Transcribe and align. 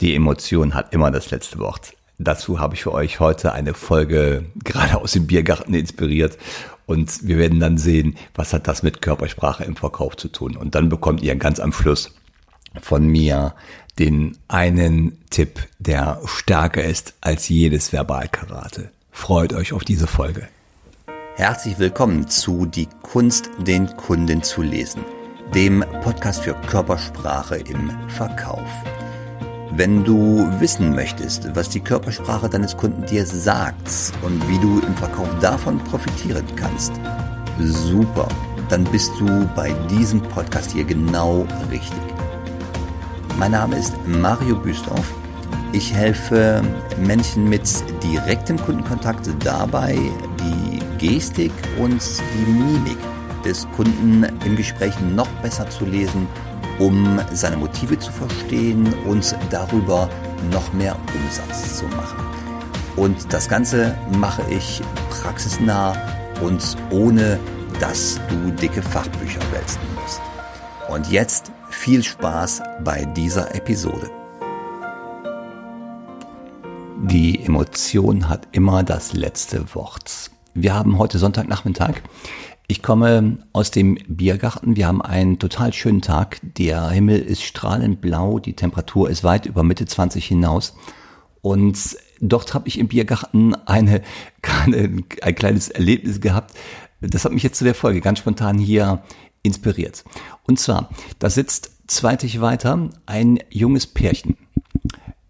Die 0.00 0.14
Emotion 0.14 0.74
hat 0.74 0.94
immer 0.94 1.10
das 1.10 1.30
letzte 1.30 1.58
Wort. 1.58 1.94
Dazu 2.18 2.58
habe 2.58 2.74
ich 2.74 2.82
für 2.82 2.92
euch 2.92 3.20
heute 3.20 3.52
eine 3.52 3.74
Folge 3.74 4.46
gerade 4.64 4.98
aus 4.98 5.12
dem 5.12 5.26
Biergarten 5.26 5.74
inspiriert 5.74 6.38
und 6.86 7.26
wir 7.26 7.38
werden 7.38 7.60
dann 7.60 7.78
sehen, 7.78 8.16
was 8.34 8.52
hat 8.52 8.66
das 8.66 8.82
mit 8.82 9.02
Körpersprache 9.02 9.64
im 9.64 9.76
Verkauf 9.76 10.16
zu 10.16 10.28
tun. 10.28 10.56
Und 10.56 10.74
dann 10.74 10.88
bekommt 10.88 11.22
ihr 11.22 11.36
ganz 11.36 11.60
am 11.60 11.72
Schluss 11.72 12.14
von 12.80 13.06
mir 13.06 13.54
den 13.98 14.38
einen 14.48 15.18
Tipp, 15.30 15.66
der 15.78 16.20
stärker 16.24 16.82
ist 16.82 17.14
als 17.20 17.48
jedes 17.48 17.92
Verbalkarate. 17.92 18.90
Freut 19.10 19.52
euch 19.52 19.72
auf 19.72 19.84
diese 19.84 20.06
Folge. 20.06 20.48
Herzlich 21.36 21.78
willkommen 21.78 22.28
zu 22.28 22.66
Die 22.66 22.88
Kunst, 23.02 23.50
den 23.58 23.86
Kunden 23.96 24.42
zu 24.42 24.62
lesen, 24.62 25.04
dem 25.54 25.84
Podcast 26.02 26.42
für 26.42 26.54
Körpersprache 26.54 27.56
im 27.56 27.90
Verkauf. 28.08 28.68
Wenn 29.72 30.02
du 30.02 30.48
wissen 30.58 30.96
möchtest, 30.96 31.54
was 31.54 31.68
die 31.68 31.78
Körpersprache 31.78 32.48
deines 32.48 32.76
Kunden 32.76 33.06
dir 33.06 33.24
sagt 33.24 34.12
und 34.22 34.48
wie 34.48 34.58
du 34.58 34.80
im 34.80 34.94
Verkauf 34.96 35.28
davon 35.40 35.78
profitieren 35.84 36.44
kannst, 36.56 36.92
super, 37.60 38.26
dann 38.68 38.82
bist 38.84 39.12
du 39.20 39.48
bei 39.54 39.72
diesem 39.88 40.20
Podcast 40.20 40.72
hier 40.72 40.82
genau 40.82 41.46
richtig. 41.70 42.00
Mein 43.38 43.52
Name 43.52 43.78
ist 43.78 43.94
Mario 44.06 44.56
Büstorf. 44.56 45.14
Ich 45.72 45.94
helfe 45.94 46.62
Menschen 47.00 47.48
mit 47.48 47.62
direktem 48.02 48.56
Kundenkontakt 48.56 49.30
dabei, 49.44 49.96
die 50.40 50.80
Gestik 50.98 51.52
und 51.78 52.02
die 52.34 52.50
Mimik 52.50 52.98
des 53.44 53.68
Kunden 53.76 54.26
im 54.44 54.56
Gespräch 54.56 54.94
noch 55.14 55.28
besser 55.42 55.70
zu 55.70 55.86
lesen 55.86 56.26
um 56.80 57.20
seine 57.32 57.56
Motive 57.56 57.98
zu 57.98 58.10
verstehen 58.10 58.92
und 59.06 59.36
darüber 59.50 60.08
noch 60.50 60.72
mehr 60.72 60.96
Umsatz 61.14 61.78
zu 61.78 61.84
machen. 61.84 62.18
Und 62.96 63.32
das 63.32 63.48
Ganze 63.48 63.96
mache 64.18 64.42
ich 64.50 64.82
praxisnah 65.10 65.94
und 66.42 66.76
ohne, 66.90 67.38
dass 67.78 68.18
du 68.28 68.50
dicke 68.50 68.82
Fachbücher 68.82 69.40
wälzen 69.52 69.80
musst. 69.94 70.20
Und 70.88 71.10
jetzt 71.10 71.52
viel 71.70 72.02
Spaß 72.02 72.62
bei 72.82 73.04
dieser 73.04 73.54
Episode. 73.54 74.10
Die 77.02 77.44
Emotion 77.44 78.28
hat 78.28 78.48
immer 78.52 78.82
das 78.82 79.12
letzte 79.12 79.74
Wort. 79.74 80.30
Wir 80.54 80.74
haben 80.74 80.98
heute 80.98 81.18
Sonntagnachmittag. 81.18 81.94
Ich 82.70 82.84
komme 82.84 83.38
aus 83.52 83.72
dem 83.72 83.98
Biergarten. 84.06 84.76
Wir 84.76 84.86
haben 84.86 85.02
einen 85.02 85.40
total 85.40 85.72
schönen 85.72 86.02
Tag. 86.02 86.38
Der 86.56 86.88
Himmel 86.90 87.18
ist 87.18 87.42
strahlend 87.42 88.00
blau. 88.00 88.38
Die 88.38 88.54
Temperatur 88.54 89.10
ist 89.10 89.24
weit 89.24 89.46
über 89.46 89.64
Mitte 89.64 89.86
20 89.86 90.24
hinaus. 90.24 90.76
Und 91.42 91.96
dort 92.20 92.54
habe 92.54 92.68
ich 92.68 92.78
im 92.78 92.86
Biergarten 92.86 93.56
eine, 93.66 94.02
eine, 94.64 95.02
ein 95.20 95.34
kleines 95.34 95.68
Erlebnis 95.68 96.20
gehabt. 96.20 96.54
Das 97.00 97.24
hat 97.24 97.32
mich 97.32 97.42
jetzt 97.42 97.58
zu 97.58 97.64
der 97.64 97.74
Folge 97.74 98.00
ganz 98.00 98.20
spontan 98.20 98.56
hier 98.56 99.02
inspiriert. 99.42 100.04
Und 100.44 100.60
zwar, 100.60 100.90
da 101.18 101.28
sitzt 101.28 101.72
zweitig 101.88 102.40
weiter 102.40 102.88
ein 103.04 103.40
junges 103.50 103.88
Pärchen. 103.88 104.36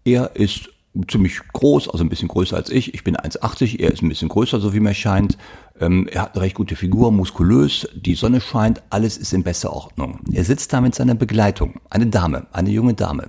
Er 0.05 0.35
ist 0.35 0.69
ziemlich 1.09 1.39
groß, 1.53 1.89
also 1.89 2.03
ein 2.03 2.09
bisschen 2.09 2.27
größer 2.27 2.55
als 2.55 2.69
ich. 2.69 2.93
Ich 2.93 3.03
bin 3.03 3.15
1,80, 3.15 3.79
er 3.79 3.91
ist 3.91 4.01
ein 4.01 4.09
bisschen 4.09 4.29
größer, 4.29 4.59
so 4.59 4.73
wie 4.73 4.79
mir 4.79 4.93
scheint. 4.93 5.37
Ähm, 5.79 6.07
er 6.07 6.23
hat 6.23 6.35
eine 6.35 6.43
recht 6.43 6.55
gute 6.55 6.75
Figur, 6.75 7.11
muskulös, 7.11 7.87
die 7.95 8.15
Sonne 8.15 8.41
scheint, 8.41 8.83
alles 8.89 9.17
ist 9.17 9.33
in 9.33 9.43
bester 9.43 9.73
Ordnung. 9.73 10.19
Er 10.31 10.43
sitzt 10.43 10.73
da 10.73 10.81
mit 10.81 10.93
seiner 10.95 11.15
Begleitung, 11.15 11.79
eine 11.89 12.07
Dame, 12.07 12.47
eine 12.51 12.69
junge 12.69 12.93
Dame. 12.93 13.27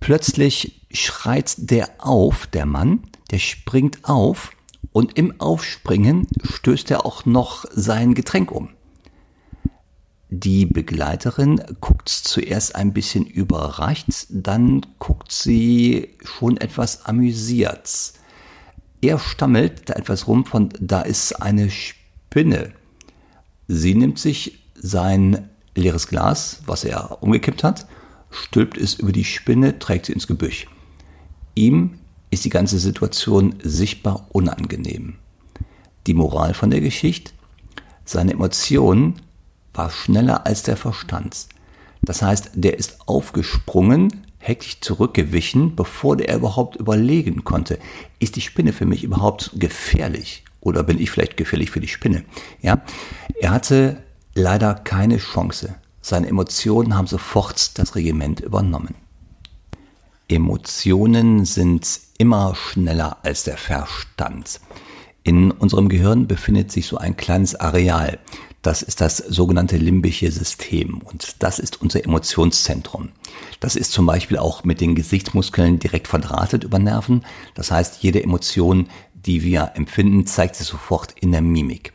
Plötzlich 0.00 0.86
schreit 0.92 1.54
der 1.58 1.88
auf, 1.98 2.46
der 2.46 2.66
Mann, 2.66 3.00
der 3.30 3.38
springt 3.38 4.04
auf 4.04 4.50
und 4.92 5.16
im 5.18 5.40
Aufspringen 5.40 6.26
stößt 6.42 6.90
er 6.90 7.06
auch 7.06 7.24
noch 7.24 7.64
sein 7.72 8.14
Getränk 8.14 8.52
um. 8.52 8.70
Die 10.34 10.64
Begleiterin 10.64 11.60
guckt 11.82 12.08
zuerst 12.08 12.74
ein 12.74 12.94
bisschen 12.94 13.26
überrascht, 13.26 14.08
dann 14.30 14.80
guckt 14.98 15.30
sie 15.30 16.08
schon 16.24 16.56
etwas 16.56 17.04
amüsiert. 17.04 18.14
Er 19.02 19.18
stammelt 19.18 19.90
da 19.90 19.92
etwas 19.92 20.26
rum 20.26 20.46
von, 20.46 20.70
da 20.80 21.02
ist 21.02 21.42
eine 21.42 21.68
Spinne. 21.68 22.72
Sie 23.68 23.94
nimmt 23.94 24.18
sich 24.18 24.64
sein 24.74 25.50
leeres 25.74 26.06
Glas, 26.08 26.62
was 26.64 26.84
er 26.84 27.22
umgekippt 27.22 27.62
hat, 27.62 27.86
stülpt 28.30 28.78
es 28.78 28.94
über 28.94 29.12
die 29.12 29.24
Spinne, 29.24 29.78
trägt 29.78 30.06
sie 30.06 30.14
ins 30.14 30.26
Gebüsch. 30.26 30.66
Ihm 31.54 31.98
ist 32.30 32.46
die 32.46 32.48
ganze 32.48 32.78
Situation 32.78 33.56
sichtbar 33.62 34.28
unangenehm. 34.30 35.16
Die 36.06 36.14
Moral 36.14 36.54
von 36.54 36.70
der 36.70 36.80
Geschichte? 36.80 37.32
Seine 38.06 38.32
Emotionen 38.32 39.20
war 39.74 39.90
schneller 39.90 40.46
als 40.46 40.62
der 40.62 40.76
Verstand. 40.76 41.46
Das 42.02 42.22
heißt, 42.22 42.50
der 42.54 42.78
ist 42.78 42.98
aufgesprungen, 43.06 44.26
hektisch 44.38 44.80
zurückgewichen, 44.80 45.76
bevor 45.76 46.16
der 46.16 46.34
überhaupt 46.34 46.76
überlegen 46.76 47.44
konnte, 47.44 47.78
ist 48.18 48.36
die 48.36 48.40
Spinne 48.40 48.72
für 48.72 48.86
mich 48.86 49.04
überhaupt 49.04 49.52
gefährlich? 49.54 50.44
Oder 50.60 50.82
bin 50.82 51.00
ich 51.00 51.10
vielleicht 51.10 51.36
gefährlich 51.36 51.70
für 51.70 51.80
die 51.80 51.88
Spinne? 51.88 52.24
Ja, 52.60 52.82
er 53.40 53.50
hatte 53.50 54.02
leider 54.34 54.74
keine 54.74 55.18
Chance. 55.18 55.74
Seine 56.00 56.26
Emotionen 56.26 56.96
haben 56.96 57.06
sofort 57.06 57.78
das 57.78 57.94
Regiment 57.94 58.40
übernommen. 58.40 58.94
Emotionen 60.28 61.44
sind 61.44 62.00
immer 62.18 62.54
schneller 62.54 63.18
als 63.22 63.44
der 63.44 63.56
Verstand. 63.56 64.60
In 65.22 65.52
unserem 65.52 65.88
Gehirn 65.88 66.26
befindet 66.26 66.72
sich 66.72 66.86
so 66.86 66.96
ein 66.96 67.16
kleines 67.16 67.54
Areal. 67.54 68.18
Das 68.62 68.82
ist 68.82 69.00
das 69.00 69.16
sogenannte 69.16 69.76
limbische 69.76 70.30
System 70.30 70.98
und 70.98 71.36
das 71.40 71.58
ist 71.58 71.82
unser 71.82 72.04
Emotionszentrum. 72.04 73.10
Das 73.58 73.74
ist 73.74 73.90
zum 73.90 74.06
Beispiel 74.06 74.38
auch 74.38 74.62
mit 74.62 74.80
den 74.80 74.94
Gesichtsmuskeln 74.94 75.80
direkt 75.80 76.06
verdrahtet 76.06 76.62
über 76.62 76.78
Nerven. 76.78 77.24
Das 77.54 77.72
heißt, 77.72 78.02
jede 78.02 78.22
Emotion, 78.22 78.88
die 79.14 79.42
wir 79.42 79.72
empfinden, 79.74 80.26
zeigt 80.26 80.54
sich 80.54 80.68
sofort 80.68 81.14
in 81.20 81.32
der 81.32 81.42
Mimik. 81.42 81.92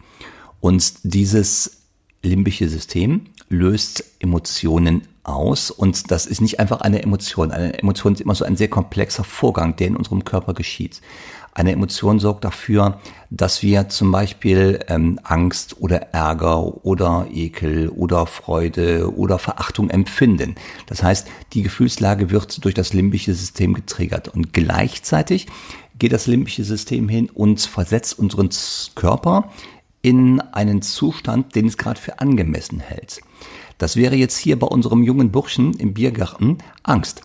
Und 0.59 0.93
dieses 1.03 1.83
limbische 2.21 2.67
System 2.67 3.27
löst 3.47 4.03
Emotionen 4.19 5.07
aus 5.23 5.71
und 5.71 6.11
das 6.11 6.25
ist 6.25 6.41
nicht 6.41 6.59
einfach 6.59 6.81
eine 6.81 7.01
Emotion. 7.01 7.51
Eine 7.51 7.79
Emotion 7.79 8.13
ist 8.13 8.21
immer 8.21 8.35
so 8.35 8.45
ein 8.45 8.57
sehr 8.57 8.69
komplexer 8.69 9.23
Vorgang, 9.23 9.75
der 9.75 9.87
in 9.87 9.95
unserem 9.95 10.25
Körper 10.25 10.53
geschieht. 10.53 11.01
Eine 11.57 11.71
Emotion 11.71 12.19
sorgt 12.19 12.45
dafür, 12.45 12.99
dass 13.31 13.63
wir 13.63 13.89
zum 13.89 14.11
Beispiel 14.11 14.77
ähm, 14.89 15.19
Angst 15.23 15.81
oder 15.81 16.13
Ärger 16.13 16.85
oder 16.85 17.25
Ekel 17.33 17.89
oder 17.89 18.27
Freude 18.27 19.11
oder 19.17 19.39
Verachtung 19.39 19.89
empfinden. 19.89 20.53
Das 20.85 21.01
heißt, 21.01 21.27
die 21.53 21.63
Gefühlslage 21.63 22.29
wird 22.29 22.63
durch 22.63 22.75
das 22.75 22.93
limbische 22.93 23.33
System 23.33 23.73
getriggert 23.73 24.27
und 24.27 24.53
gleichzeitig 24.53 25.47
geht 25.97 26.13
das 26.13 26.27
limbische 26.27 26.63
System 26.63 27.09
hin 27.09 27.27
und 27.27 27.59
versetzt 27.61 28.19
unseren 28.19 28.51
Körper 28.93 29.49
in 30.03 30.39
einen 30.39 30.83
Zustand, 30.83 31.55
den 31.55 31.65
es 31.65 31.77
gerade 31.79 31.99
für 31.99 32.19
angemessen 32.19 32.79
hält. 32.79 33.21
Das 33.79 33.95
wäre 33.95 34.15
jetzt 34.15 34.37
hier 34.37 34.59
bei 34.59 34.67
unserem 34.67 35.01
jungen 35.01 35.31
Burschen 35.31 35.73
im 35.73 35.95
Biergarten 35.95 36.59
Angst 36.83 37.23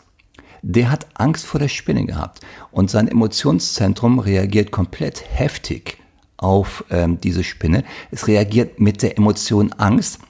der 0.63 0.91
hat 0.91 1.07
Angst 1.15 1.45
vor 1.45 1.61
der 1.61 1.69
Spinne 1.69 2.07
gehabt 2.07 2.41
und 2.71 2.91
sein 2.91 3.09
Emotionszentrum 3.09 4.21
reagiert 4.21 4.71
komplett 4.71 5.23
heftig 5.29 5.99
auf 6.37 6.85
ähm, 6.91 7.21
diese 7.21 7.45
Spinne. 7.45 7.85
Es 8.11 8.27
reagiert 8.29 8.81
mit 8.81 9.03
der 9.03 9.19
Emotion 9.19 9.73
Angst. 9.75 10.21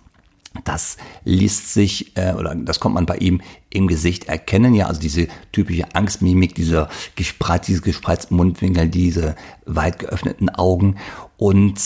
Das 0.65 0.99
liest 1.25 1.73
sich 1.73 2.15
äh, 2.17 2.35
oder 2.35 2.55
das 2.55 2.79
kommt 2.79 2.95
man 2.95 3.07
bei 3.07 3.17
ihm 3.17 3.41
im 3.71 3.89
Gesicht 3.89 4.25
erkennen, 4.25 4.75
ja, 4.75 4.87
also 4.87 5.01
diese 5.01 5.29
typische 5.51 5.95
Angstmimik, 5.95 6.55
dieser 6.55 6.91
gespreizt, 7.17 7.69
diese 7.69 7.81
gespreizten 7.81 8.37
Mundwinkel, 8.37 8.89
diese 8.89 9.35
weit 9.65 9.99
geöffneten 9.99 10.51
Augen 10.51 10.97
und 11.39 11.81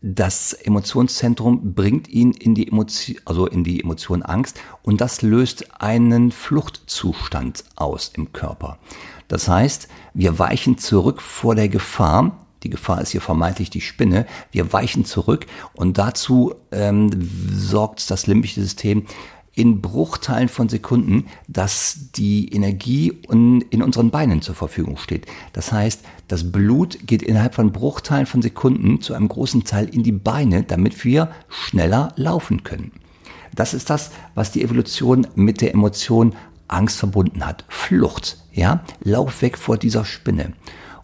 das 0.00 0.52
Emotionszentrum 0.52 1.74
bringt 1.74 2.08
ihn 2.08 2.32
in 2.32 2.54
die 2.54 2.68
Emotion, 2.68 3.16
also 3.24 3.46
in 3.46 3.64
die 3.64 3.82
Emotion 3.82 4.22
Angst 4.22 4.60
und 4.82 5.00
das 5.00 5.22
löst 5.22 5.80
einen 5.80 6.30
Fluchtzustand 6.30 7.64
aus 7.74 8.12
im 8.14 8.32
Körper. 8.32 8.78
Das 9.26 9.48
heißt, 9.48 9.88
wir 10.14 10.38
weichen 10.38 10.78
zurück 10.78 11.20
vor 11.20 11.54
der 11.54 11.68
Gefahr. 11.68 12.44
Die 12.62 12.70
Gefahr 12.70 13.00
ist 13.00 13.10
hier 13.10 13.20
vermeintlich 13.20 13.70
die 13.70 13.80
Spinne. 13.80 14.26
Wir 14.50 14.72
weichen 14.72 15.04
zurück 15.04 15.46
und 15.74 15.98
dazu 15.98 16.54
ähm, 16.72 17.10
sorgt 17.52 18.10
das 18.10 18.26
limbische 18.26 18.60
System 18.60 19.04
in 19.58 19.80
Bruchteilen 19.82 20.48
von 20.48 20.68
Sekunden, 20.68 21.26
dass 21.48 22.12
die 22.14 22.52
Energie 22.54 23.18
in 23.28 23.82
unseren 23.82 24.12
Beinen 24.12 24.40
zur 24.40 24.54
Verfügung 24.54 24.98
steht. 24.98 25.26
Das 25.52 25.72
heißt, 25.72 26.04
das 26.28 26.52
Blut 26.52 27.00
geht 27.08 27.24
innerhalb 27.24 27.56
von 27.56 27.72
Bruchteilen 27.72 28.26
von 28.26 28.40
Sekunden 28.40 29.00
zu 29.00 29.14
einem 29.14 29.26
großen 29.26 29.64
Teil 29.64 29.88
in 29.88 30.04
die 30.04 30.12
Beine, 30.12 30.62
damit 30.62 31.04
wir 31.04 31.32
schneller 31.48 32.12
laufen 32.14 32.62
können. 32.62 32.92
Das 33.52 33.74
ist 33.74 33.90
das, 33.90 34.12
was 34.36 34.52
die 34.52 34.62
Evolution 34.62 35.26
mit 35.34 35.60
der 35.60 35.74
Emotion 35.74 36.36
Angst 36.68 36.98
verbunden 36.98 37.44
hat. 37.44 37.64
Flucht, 37.66 38.36
ja, 38.52 38.84
lauf 39.02 39.42
weg 39.42 39.58
vor 39.58 39.76
dieser 39.76 40.04
Spinne. 40.04 40.52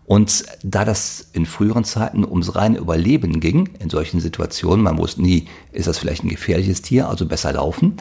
Und 0.07 0.45
da 0.63 0.85
das 0.85 1.29
in 1.33 1.47
früheren 1.47 1.85
Zeiten 1.85 2.25
ums 2.25 2.55
reine 2.55 2.79
Überleben 2.79 3.41
ging, 3.41 3.71
in 3.79 3.89
solchen 3.89 4.21
Situationen, 4.21 4.85
man 4.85 4.99
wusste 4.99 5.23
nie, 5.23 5.47
ist 5.73 5.89
das 5.89 5.99
vielleicht 5.99 6.25
ein 6.25 6.29
gefährliches 6.29 6.83
Tier, 6.83 7.09
also 7.09 7.27
besser 7.27 7.55
laufen. 7.55 7.97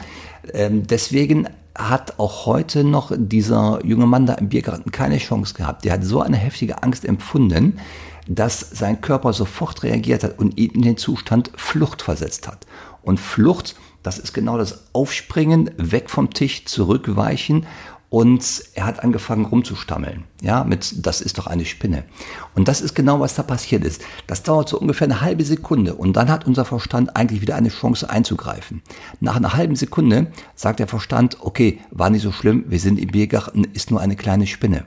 Ähm, 0.52 0.86
deswegen 0.86 1.48
hat 1.76 2.18
auch 2.18 2.46
heute 2.46 2.84
noch 2.84 3.10
dieser 3.16 3.84
junge 3.84 4.06
Mann 4.06 4.26
da 4.26 4.34
im 4.34 4.48
Biergarten 4.48 4.92
keine 4.92 5.18
Chance 5.18 5.54
gehabt. 5.54 5.84
Der 5.84 5.94
hat 5.94 6.04
so 6.04 6.20
eine 6.20 6.36
heftige 6.36 6.82
Angst 6.82 7.04
empfunden, 7.04 7.78
dass 8.28 8.60
sein 8.60 9.00
Körper 9.00 9.32
sofort 9.32 9.82
reagiert 9.82 10.24
hat 10.24 10.38
und 10.38 10.58
ihn 10.58 10.70
in 10.70 10.82
den 10.82 10.96
Zustand 10.96 11.50
Flucht 11.56 12.02
versetzt 12.02 12.46
hat. 12.46 12.66
Und 13.02 13.18
Flucht, 13.18 13.76
das 14.02 14.18
ist 14.18 14.32
genau 14.32 14.56
das 14.56 14.84
Aufspringen, 14.92 15.70
weg 15.76 16.10
vom 16.10 16.30
Tisch, 16.30 16.64
zurückweichen 16.66 17.66
und 18.10 18.62
er 18.74 18.86
hat 18.86 19.02
angefangen 19.02 19.44
rumzustammeln. 19.44 20.24
Ja, 20.40 20.64
mit, 20.64 21.06
das 21.06 21.20
ist 21.20 21.38
doch 21.38 21.46
eine 21.46 21.64
Spinne. 21.64 22.04
Und 22.54 22.68
das 22.68 22.80
ist 22.80 22.94
genau, 22.94 23.20
was 23.20 23.34
da 23.34 23.42
passiert 23.42 23.84
ist. 23.84 24.02
Das 24.26 24.42
dauert 24.42 24.68
so 24.68 24.78
ungefähr 24.78 25.06
eine 25.06 25.20
halbe 25.20 25.44
Sekunde 25.44 25.94
und 25.94 26.14
dann 26.14 26.30
hat 26.30 26.46
unser 26.46 26.64
Verstand 26.64 27.16
eigentlich 27.16 27.40
wieder 27.40 27.56
eine 27.56 27.70
Chance 27.70 28.08
einzugreifen. 28.08 28.82
Nach 29.20 29.36
einer 29.36 29.54
halben 29.54 29.76
Sekunde 29.76 30.28
sagt 30.54 30.78
der 30.78 30.88
Verstand, 30.88 31.38
okay, 31.40 31.80
war 31.90 32.10
nicht 32.10 32.22
so 32.22 32.32
schlimm, 32.32 32.64
wir 32.68 32.78
sind 32.78 32.98
im 32.98 33.08
Biergarten, 33.08 33.64
ist 33.72 33.90
nur 33.90 34.00
eine 34.00 34.16
kleine 34.16 34.46
Spinne. 34.46 34.84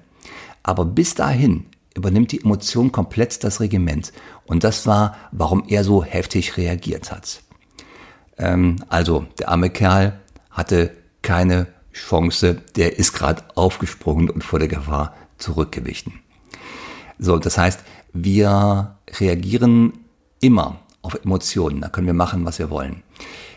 Aber 0.63 0.85
bis 0.85 1.15
dahin 1.15 1.65
übernimmt 1.95 2.31
die 2.31 2.41
Emotion 2.41 2.91
komplett 2.91 3.43
das 3.43 3.59
Regiment. 3.59 4.13
Und 4.45 4.63
das 4.63 4.87
war, 4.87 5.17
warum 5.31 5.65
er 5.67 5.83
so 5.83 6.03
heftig 6.03 6.55
reagiert 6.55 7.11
hat. 7.11 7.41
Ähm, 8.37 8.77
also, 8.87 9.25
der 9.39 9.49
arme 9.49 9.69
Kerl 9.69 10.19
hatte 10.51 10.91
keine 11.21 11.67
Chance, 11.97 12.61
der 12.75 12.97
ist 12.97 13.13
gerade 13.13 13.43
aufgesprungen 13.55 14.29
und 14.29 14.43
vor 14.43 14.59
der 14.59 14.67
Gefahr 14.67 15.15
zurückgewichen. 15.37 16.13
So, 17.19 17.37
das 17.37 17.57
heißt, 17.57 17.79
wir 18.13 18.95
reagieren 19.19 19.93
immer 20.39 20.79
auf 21.01 21.15
Emotionen. 21.23 21.81
Da 21.81 21.89
können 21.89 22.07
wir 22.07 22.13
machen, 22.13 22.45
was 22.45 22.59
wir 22.59 22.69
wollen. 22.69 23.03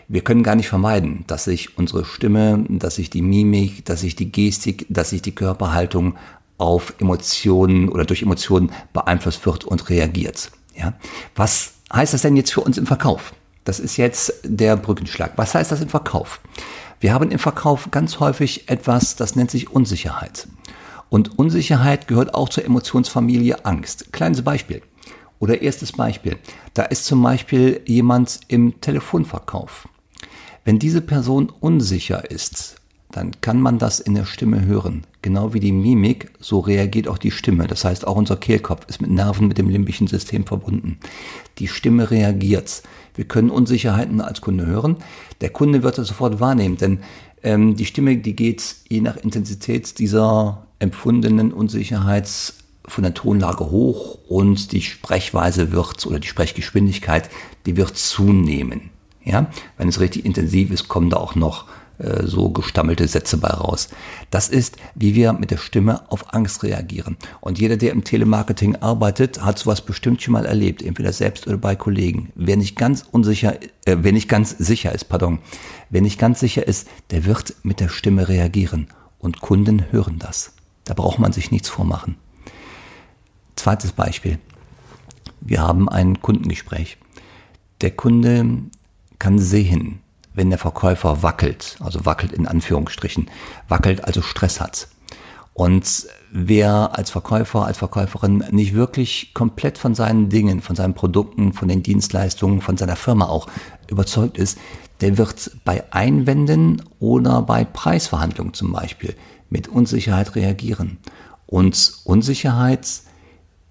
Wir 0.08 0.22
können 0.22 0.42
gar 0.42 0.56
nicht 0.56 0.68
vermeiden, 0.68 1.24
dass 1.26 1.44
sich 1.44 1.78
unsere 1.78 2.04
Stimme, 2.04 2.64
dass 2.68 2.96
sich 2.96 3.10
die 3.10 3.22
Mimik, 3.22 3.84
dass 3.84 4.00
sich 4.00 4.16
die 4.16 4.32
Gestik, 4.32 4.86
dass 4.88 5.10
sich 5.10 5.22
die 5.22 5.34
Körperhaltung 5.34 6.16
auf 6.58 6.94
Emotionen 6.98 7.88
oder 7.88 8.04
durch 8.04 8.22
Emotionen 8.22 8.72
beeinflusst 8.92 9.46
wird 9.46 9.64
und 9.64 9.88
reagiert. 9.88 10.50
Ja? 10.74 10.94
Was 11.36 11.74
heißt 11.92 12.12
das 12.12 12.22
denn 12.22 12.36
jetzt 12.36 12.52
für 12.52 12.60
uns 12.60 12.76
im 12.76 12.86
Verkauf? 12.86 13.32
Das 13.64 13.78
ist 13.78 13.96
jetzt 13.98 14.32
der 14.42 14.76
Brückenschlag. 14.76 15.32
Was 15.36 15.54
heißt 15.54 15.70
das 15.70 15.80
im 15.80 15.88
Verkauf? 15.88 16.40
Wir 17.00 17.14
haben 17.14 17.30
im 17.30 17.38
Verkauf 17.38 17.90
ganz 17.90 18.20
häufig 18.20 18.68
etwas, 18.68 19.16
das 19.16 19.34
nennt 19.34 19.50
sich 19.50 19.70
Unsicherheit. 19.70 20.46
Und 21.08 21.38
Unsicherheit 21.38 22.06
gehört 22.06 22.34
auch 22.34 22.50
zur 22.50 22.66
Emotionsfamilie 22.66 23.64
Angst. 23.64 24.12
Kleines 24.12 24.42
Beispiel. 24.42 24.82
Oder 25.38 25.62
erstes 25.62 25.92
Beispiel. 25.92 26.36
Da 26.74 26.82
ist 26.82 27.06
zum 27.06 27.22
Beispiel 27.22 27.80
jemand 27.86 28.40
im 28.48 28.82
Telefonverkauf. 28.82 29.88
Wenn 30.66 30.78
diese 30.78 31.00
Person 31.00 31.50
unsicher 31.60 32.30
ist, 32.30 32.79
dann 33.12 33.32
kann 33.40 33.60
man 33.60 33.78
das 33.78 34.00
in 34.00 34.14
der 34.14 34.24
Stimme 34.24 34.64
hören. 34.64 35.04
Genau 35.22 35.52
wie 35.52 35.60
die 35.60 35.72
Mimik, 35.72 36.30
so 36.40 36.60
reagiert 36.60 37.08
auch 37.08 37.18
die 37.18 37.30
Stimme. 37.30 37.66
Das 37.66 37.84
heißt, 37.84 38.06
auch 38.06 38.16
unser 38.16 38.36
Kehlkopf 38.36 38.86
ist 38.88 39.00
mit 39.00 39.10
Nerven 39.10 39.48
mit 39.48 39.58
dem 39.58 39.68
limbischen 39.68 40.06
System 40.06 40.46
verbunden. 40.46 40.98
Die 41.58 41.68
Stimme 41.68 42.10
reagiert. 42.10 42.82
Wir 43.14 43.24
können 43.24 43.50
Unsicherheiten 43.50 44.20
als 44.20 44.40
Kunde 44.40 44.66
hören. 44.66 44.96
Der 45.40 45.50
Kunde 45.50 45.82
wird 45.82 45.98
das 45.98 46.08
sofort 46.08 46.40
wahrnehmen, 46.40 46.76
denn 46.76 47.00
ähm, 47.42 47.76
die 47.76 47.86
Stimme, 47.86 48.16
die 48.16 48.36
geht 48.36 48.76
je 48.88 49.00
nach 49.00 49.16
Intensität 49.16 49.98
dieser 49.98 50.66
empfundenen 50.78 51.52
Unsicherheit 51.52 52.28
von 52.86 53.04
der 53.04 53.14
Tonlage 53.14 53.70
hoch 53.70 54.18
und 54.28 54.72
die 54.72 54.82
Sprechweise 54.82 55.72
wird 55.72 56.06
oder 56.06 56.18
die 56.18 56.28
Sprechgeschwindigkeit, 56.28 57.30
die 57.66 57.76
wird 57.76 57.96
zunehmen. 57.96 58.90
Ja, 59.22 59.50
wenn 59.76 59.88
es 59.88 60.00
richtig 60.00 60.24
intensiv 60.24 60.70
ist, 60.70 60.88
kommen 60.88 61.10
da 61.10 61.18
auch 61.18 61.34
noch 61.34 61.66
äh, 62.00 62.26
so 62.26 62.50
gestammelte 62.50 63.06
Sätze 63.06 63.36
bei 63.36 63.48
raus. 63.48 63.88
Das 64.30 64.48
ist, 64.48 64.76
wie 64.94 65.14
wir 65.14 65.32
mit 65.32 65.50
der 65.50 65.58
Stimme 65.58 66.10
auf 66.10 66.32
Angst 66.34 66.62
reagieren. 66.62 67.16
Und 67.40 67.58
jeder, 67.58 67.76
der 67.76 67.92
im 67.92 68.04
Telemarketing 68.04 68.76
arbeitet, 68.76 69.42
hat 69.44 69.58
sowas 69.58 69.82
bestimmt 69.82 70.22
schon 70.22 70.32
mal 70.32 70.46
erlebt, 70.46 70.82
entweder 70.82 71.12
selbst 71.12 71.46
oder 71.46 71.58
bei 71.58 71.76
Kollegen. 71.76 72.32
Wer 72.34 72.56
nicht 72.56 72.76
ganz 72.76 73.04
unsicher, 73.10 73.56
äh, 73.84 73.98
wer 74.00 74.12
nicht 74.12 74.28
ganz 74.28 74.50
sicher 74.50 74.94
ist, 74.94 75.04
pardon, 75.04 75.40
wer 75.90 76.00
nicht 76.00 76.18
ganz 76.18 76.40
sicher 76.40 76.66
ist, 76.66 76.88
der 77.10 77.24
wird 77.24 77.54
mit 77.62 77.80
der 77.80 77.88
Stimme 77.88 78.28
reagieren. 78.28 78.88
Und 79.18 79.40
Kunden 79.40 79.84
hören 79.90 80.18
das. 80.18 80.54
Da 80.84 80.94
braucht 80.94 81.18
man 81.18 81.32
sich 81.32 81.50
nichts 81.50 81.68
vormachen. 81.68 82.16
Zweites 83.56 83.92
Beispiel. 83.92 84.38
Wir 85.42 85.60
haben 85.60 85.88
ein 85.88 86.22
Kundengespräch. 86.22 86.96
Der 87.82 87.90
Kunde 87.90 88.62
kann 89.18 89.38
sehen, 89.38 90.00
wenn 90.34 90.50
der 90.50 90.58
Verkäufer 90.58 91.22
wackelt, 91.22 91.76
also 91.80 92.04
wackelt 92.06 92.32
in 92.32 92.46
Anführungsstrichen, 92.46 93.30
wackelt, 93.68 94.04
also 94.04 94.22
Stress 94.22 94.60
hat. 94.60 94.88
Und 95.52 96.06
wer 96.32 96.96
als 96.96 97.10
Verkäufer, 97.10 97.66
als 97.66 97.78
Verkäuferin 97.78 98.44
nicht 98.50 98.74
wirklich 98.74 99.34
komplett 99.34 99.78
von 99.78 99.94
seinen 99.94 100.28
Dingen, 100.28 100.62
von 100.62 100.76
seinen 100.76 100.94
Produkten, 100.94 101.52
von 101.52 101.68
den 101.68 101.82
Dienstleistungen, 101.82 102.60
von 102.60 102.76
seiner 102.76 102.96
Firma 102.96 103.26
auch 103.26 103.48
überzeugt 103.88 104.38
ist, 104.38 104.58
der 105.00 105.18
wird 105.18 105.50
bei 105.64 105.84
Einwänden 105.92 106.82
oder 106.98 107.42
bei 107.42 107.64
Preisverhandlungen 107.64 108.54
zum 108.54 108.72
Beispiel 108.72 109.14
mit 109.48 109.68
Unsicherheit 109.68 110.34
reagieren. 110.36 110.98
Und 111.46 111.94
Unsicherheit 112.04 112.86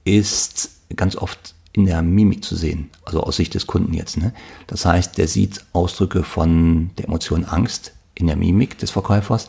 ist 0.04 0.72
ganz 0.96 1.16
oft 1.16 1.56
in 1.80 1.86
der 1.86 2.02
Mimik 2.02 2.44
zu 2.44 2.56
sehen, 2.56 2.90
also 3.06 3.22
aus 3.22 3.38
Sicht 3.38 3.54
des 3.54 3.66
Kunden 3.66 3.94
jetzt. 3.94 4.18
Ne? 4.18 4.34
Das 4.68 4.86
heißt, 4.86 5.18
der 5.18 5.28
sieht 5.28 5.64
Ausdrücke 5.72 6.24
von 6.24 6.92
der 6.98 7.06
Emotion 7.06 7.46
Angst 7.46 7.94
in 8.16 8.28
der 8.28 8.36
Mimik 8.36 8.78
des 8.78 8.92
Verkäufers 8.92 9.48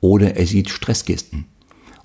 oder 0.00 0.36
er 0.36 0.46
sieht 0.46 0.68
Stressgesten. 0.68 1.46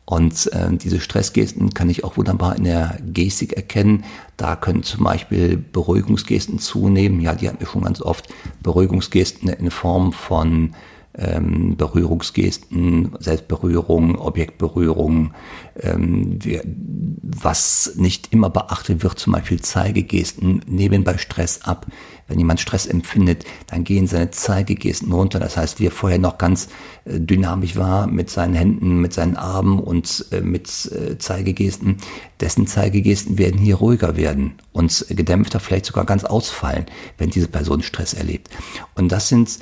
Und 0.06 0.54
äh, 0.54 0.78
diese 0.78 1.00
Stressgesten 1.00 1.74
kann 1.74 1.90
ich 1.90 2.04
auch 2.04 2.16
wunderbar 2.16 2.56
in 2.56 2.66
der 2.66 3.00
Gestik 3.08 3.54
erkennen. 3.54 4.04
Da 4.38 4.56
können 4.56 4.84
zum 4.84 5.04
Beispiel 5.04 5.58
Beruhigungsgesten 5.58 6.60
zunehmen. 6.60 7.22
Ja, 7.22 7.34
die 7.34 7.50
hatten 7.50 7.60
wir 7.60 7.66
schon 7.66 7.82
ganz 7.82 8.04
oft. 8.04 8.30
Beruhigungsgesten 8.62 9.50
in 9.50 9.72
Form 9.72 10.14
von 10.14 10.76
ähm, 11.18 11.76
Berührungsgesten, 11.78 13.16
Selbstberührung, 13.20 14.18
Objektberührung, 14.18 15.34
ähm, 15.80 16.40
was 17.22 17.94
nicht 17.96 18.34
immer 18.34 18.50
beachtet 18.50 19.04
wird, 19.04 19.20
zum 19.20 19.34
Beispiel 19.34 19.62
Zeigegesten, 19.62 20.62
nehmen 20.68 21.04
bei 21.04 21.18
Stress 21.18 21.62
ab. 21.64 21.88
Wenn 22.28 22.40
jemand 22.40 22.60
Stress 22.60 22.88
empfindet, 22.88 23.46
dann 23.68 23.84
gehen 23.84 24.08
seine 24.08 24.32
Zeigegesten 24.32 25.12
runter. 25.12 25.40
Das 25.40 25.58
heißt, 25.58 25.80
wie 25.80 25.88
er 25.88 25.92
vorher 25.92 26.18
noch 26.18 26.40
ganz 26.40 26.70
äh, 27.06 27.20
dynamisch 27.20 27.76
war 27.76 28.08
mit 28.08 28.32
seinen 28.32 28.56
Händen, 28.56 29.00
mit 29.00 29.14
seinen 29.14 29.36
Armen 29.36 29.80
und 29.80 30.26
äh, 30.32 30.42
mit 30.42 30.68
äh, 30.92 31.18
Zeigegesten, 31.20 31.98
dessen 32.40 32.66
Zeigegesten 32.66 33.38
werden 33.38 33.60
hier 33.60 33.76
ruhiger 33.76 34.18
werden 34.18 34.56
und 34.72 35.06
gedämpfter, 35.10 35.60
vielleicht 35.60 35.86
sogar 35.86 36.06
ganz 36.06 36.24
ausfallen, 36.24 36.86
wenn 37.20 37.30
diese 37.30 37.48
Person 37.48 37.84
Stress 37.84 38.14
erlebt. 38.14 38.50
Und 38.96 39.12
das 39.12 39.30
sind 39.30 39.60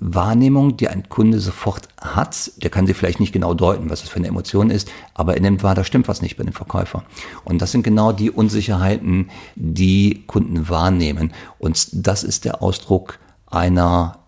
Wahrnehmung, 0.00 0.76
die 0.76 0.88
ein 0.88 1.08
Kunde 1.08 1.40
sofort 1.40 1.88
hat. 2.00 2.52
Der 2.62 2.70
kann 2.70 2.86
sie 2.86 2.94
vielleicht 2.94 3.18
nicht 3.18 3.32
genau 3.32 3.52
deuten, 3.52 3.90
was 3.90 4.00
das 4.00 4.10
für 4.10 4.16
eine 4.16 4.28
Emotion 4.28 4.70
ist, 4.70 4.88
aber 5.14 5.34
er 5.34 5.40
nimmt 5.40 5.62
wahr, 5.62 5.74
da 5.74 5.82
stimmt 5.82 6.06
was 6.06 6.22
nicht 6.22 6.36
bei 6.36 6.44
dem 6.44 6.52
Verkäufer. 6.52 7.02
Und 7.44 7.60
das 7.60 7.72
sind 7.72 7.82
genau 7.82 8.12
die 8.12 8.30
Unsicherheiten, 8.30 9.30
die 9.56 10.24
Kunden 10.26 10.68
wahrnehmen. 10.68 11.32
Und 11.58 11.88
das 11.92 12.22
ist 12.22 12.44
der 12.44 12.62
Ausdruck 12.62 13.18
einer 13.46 14.20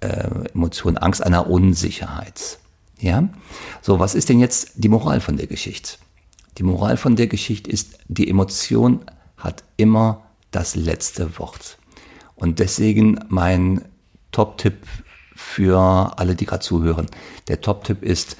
äh, 0.00 0.48
Emotion, 0.54 0.96
Angst, 0.96 1.22
einer 1.22 1.48
Unsicherheit. 1.50 2.58
Ja? 2.98 3.28
So, 3.82 3.98
was 3.98 4.14
ist 4.14 4.30
denn 4.30 4.40
jetzt 4.40 4.72
die 4.76 4.88
Moral 4.88 5.20
von 5.20 5.36
der 5.36 5.46
Geschichte? 5.46 5.98
Die 6.56 6.62
Moral 6.62 6.96
von 6.96 7.16
der 7.16 7.26
Geschichte 7.26 7.70
ist, 7.70 7.98
die 8.08 8.28
Emotion 8.30 9.02
hat 9.36 9.62
immer 9.76 10.22
das 10.50 10.74
letzte 10.74 11.38
Wort. 11.38 11.78
Und 12.34 12.60
deswegen 12.60 13.20
mein 13.28 13.82
Top-Tipp 14.32 14.76
für 15.38 16.18
alle, 16.18 16.34
die 16.34 16.46
gerade 16.46 16.64
zuhören. 16.64 17.06
Der 17.46 17.60
Top-Tipp 17.60 18.02
ist, 18.02 18.36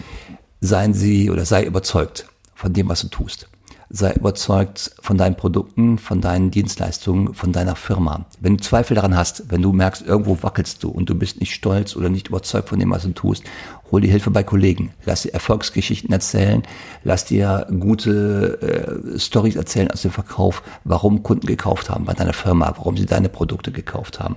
seien 0.61 0.95
Sie 0.95 1.31
oder 1.31 1.45
sei 1.45 1.65
überzeugt 1.65 2.27
von 2.57 2.73
dem, 2.73 2.89
was 2.89 3.03
du 3.03 3.09
tust. 3.09 3.49
Sei 3.89 4.13
überzeugt 4.13 4.91
von 5.01 5.17
deinen 5.17 5.37
Produkten, 5.37 5.97
von 5.97 6.21
deinen 6.21 6.51
Dienstleistungen, 6.51 7.35
von 7.35 7.53
deiner 7.53 7.77
Firma. 7.77 8.27
Wenn 8.41 8.57
du 8.57 8.63
Zweifel 8.63 8.97
daran 8.97 9.17
hast, 9.17 9.45
wenn 9.51 9.63
du 9.63 9.73
merkst, 9.73 10.05
irgendwo 10.05 10.43
wackelst 10.43 10.83
du 10.83 10.91
und 10.91 11.09
du 11.09 11.15
bist 11.15 11.41
nicht 11.41 11.55
stolz 11.55 11.95
oder 11.95 12.09
nicht 12.09 12.29
überzeugt 12.29 12.69
von 12.69 12.81
dem, 12.81 12.91
was 12.91 13.05
du 13.05 13.13
tust, 13.13 13.45
hol 13.93 14.01
dir 14.01 14.11
Hilfe 14.11 14.33
bei 14.33 14.43
Kollegen. 14.43 14.91
Lass 15.07 15.23
dir 15.23 15.33
Erfolgsgeschichten 15.33 16.13
erzählen, 16.13 16.65
lass 17.05 17.25
dir 17.27 17.69
gute 17.79 19.09
äh, 19.15 19.19
Stories 19.19 19.57
erzählen 19.57 19.91
aus 19.93 20.03
dem 20.03 20.11
Verkauf, 20.11 20.65
warum 20.83 21.23
Kunden 21.23 21.47
gekauft 21.47 21.89
haben 21.89 22.05
bei 22.05 22.13
deiner 22.13 22.35
Firma, 22.35 22.75
warum 22.77 22.97
sie 22.97 23.07
deine 23.07 23.29
Produkte 23.29 23.71
gekauft 23.71 24.19
haben 24.19 24.37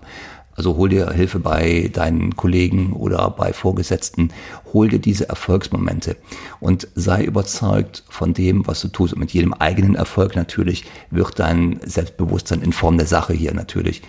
Also 0.62 0.78
hol 0.78 0.90
dir 0.90 1.10
Hilfe 1.10 1.40
bei 1.40 1.90
deinen 1.92 2.36
Kollegen 2.36 2.94
oder 2.94 3.32
bei 3.32 3.52
Vorgesetzten. 3.52 4.32
Hol 4.74 4.90
dir 4.90 5.00
diese 5.00 5.28
Erfolgsmomente 5.28 6.18
und 6.60 6.88
sei 6.94 7.24
überzeugt 7.24 8.04
von 8.08 8.36
dem, 8.36 8.68
was 8.68 8.82
du 8.82 8.90
tust. 8.90 9.14
Und 9.14 9.22
mit 9.22 9.32
jedem 9.32 9.56
eigenen 9.56 9.96
Erfolg 9.96 10.36
natürlich 10.36 10.86
wird 11.10 11.40
dein 11.40 11.80
Selbstbewusstsein 11.84 12.62
in 12.62 12.74
Form 12.74 12.98
der 13.00 13.08
Sache 13.08 13.34
hier 13.34 13.56
natürlich 13.56 14.04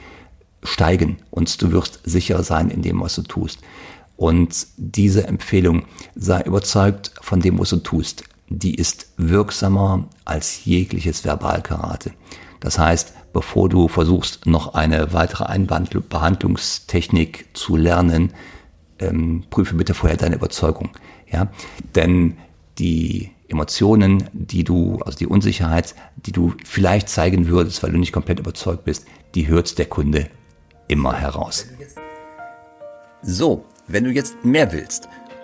steigen 0.62 1.16
und 1.30 1.62
du 1.62 1.72
wirst 1.72 2.00
sicher 2.04 2.42
sein 2.42 2.68
in 2.68 2.82
dem, 2.82 3.00
was 3.00 3.14
du 3.14 3.22
tust. 3.22 3.60
Und 4.18 4.66
diese 4.76 5.26
Empfehlung, 5.26 5.84
sei 6.14 6.42
überzeugt 6.42 7.12
von 7.22 7.40
dem, 7.40 7.58
was 7.58 7.70
du 7.70 7.78
tust, 7.78 8.24
die 8.50 8.74
ist 8.74 9.06
wirksamer 9.16 10.06
als 10.26 10.66
jegliches 10.66 11.24
Verbalkarate. 11.24 12.10
Das 12.60 12.78
heißt, 12.78 13.14
bevor 13.32 13.68
du 13.68 13.88
versuchst, 13.88 14.46
noch 14.46 14.74
eine 14.74 15.12
weitere 15.12 15.44
Einbehandlungstechnik 15.44 17.46
zu 17.54 17.76
lernen, 17.76 18.32
ähm, 18.98 19.44
prüfe 19.50 19.74
bitte 19.74 19.94
vorher 19.94 20.16
deine 20.16 20.36
Überzeugung. 20.36 20.90
Ja? 21.30 21.48
Denn 21.94 22.36
die 22.78 23.30
Emotionen, 23.48 24.28
die 24.32 24.64
du, 24.64 25.00
also 25.04 25.18
die 25.18 25.26
Unsicherheit, 25.26 25.94
die 26.16 26.32
du 26.32 26.54
vielleicht 26.64 27.08
zeigen 27.08 27.48
würdest, 27.48 27.82
weil 27.82 27.92
du 27.92 27.98
nicht 27.98 28.12
komplett 28.12 28.40
überzeugt 28.40 28.84
bist, 28.84 29.06
die 29.34 29.48
hört 29.48 29.78
der 29.78 29.86
Kunde 29.86 30.28
immer 30.88 31.14
heraus. 31.14 31.66
So, 33.22 33.64
wenn 33.86 34.04
du 34.04 34.10
jetzt 34.10 34.44
mehr 34.44 34.72
willst 34.72 35.08